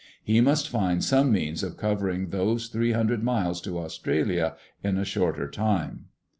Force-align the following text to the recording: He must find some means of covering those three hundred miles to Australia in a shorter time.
He 0.23 0.41
must 0.41 0.67
find 0.67 1.03
some 1.03 1.31
means 1.31 1.61
of 1.61 1.77
covering 1.77 2.29
those 2.29 2.69
three 2.69 2.91
hundred 2.93 3.21
miles 3.21 3.61
to 3.61 3.77
Australia 3.77 4.55
in 4.83 4.97
a 4.97 5.05
shorter 5.05 5.47
time. 5.47 6.05